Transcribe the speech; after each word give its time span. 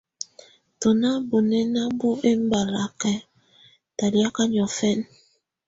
Tú 0.79 0.89
ná 1.01 1.09
búnɛ́ná 1.29 1.81
bú 1.99 2.07
ɛmbalakɛ̀ 2.29 3.15
talakɛ̀á 3.97 4.45
nɔ̀fɛna. 4.53 5.05